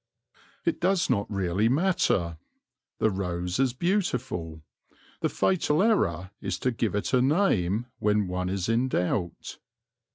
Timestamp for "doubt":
8.87-9.59